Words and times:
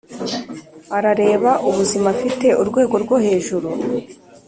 arareba 0.97 1.51
ubuzima 1.67 2.07
afite 2.15 2.47
urwego 2.61 2.95
rwo 3.03 3.17
hejuru; 3.25 3.69